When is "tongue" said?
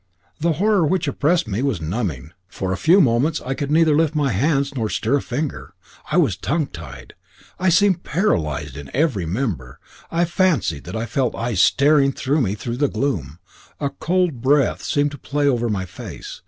6.35-6.65